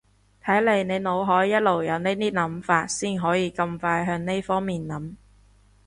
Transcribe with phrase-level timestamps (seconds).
[0.43, 5.13] 睇嚟你腦海一路有呢啲諗法先可以咁快向呢方面諗